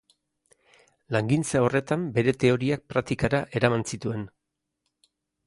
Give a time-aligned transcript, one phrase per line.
[1.15, 4.27] Langintza horretan, bere teoriak praktikara eraman zituen.